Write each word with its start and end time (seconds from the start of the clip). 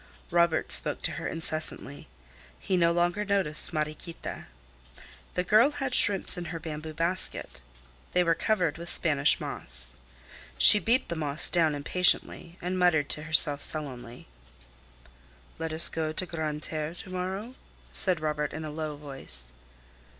Robert 0.31 0.71
spoke 0.71 1.03
to 1.03 1.11
her 1.11 1.27
incessantly; 1.27 2.07
he 2.59 2.75
no 2.75 2.91
longer 2.91 3.23
noticed 3.23 3.71
Mariequita. 3.71 4.47
The 5.35 5.43
girl 5.43 5.69
had 5.69 5.93
shrimps 5.93 6.39
in 6.39 6.45
her 6.45 6.57
bamboo 6.59 6.95
basket. 6.95 7.61
They 8.13 8.23
were 8.23 8.33
covered 8.33 8.79
with 8.79 8.89
Spanish 8.89 9.39
moss. 9.39 9.97
She 10.57 10.79
beat 10.79 11.07
the 11.09 11.15
moss 11.15 11.51
down 11.51 11.75
impatiently, 11.75 12.57
and 12.63 12.79
muttered 12.79 13.09
to 13.09 13.21
herself 13.25 13.61
sullenly. 13.61 14.25
"Let 15.59 15.71
us 15.71 15.87
go 15.87 16.11
to 16.11 16.25
Grande 16.25 16.63
Terre 16.63 16.95
to 16.95 17.09
morrow?" 17.11 17.53
said 17.93 18.19
Robert 18.21 18.53
in 18.53 18.65
a 18.65 18.71
low 18.71 18.95
voice. 18.95 19.53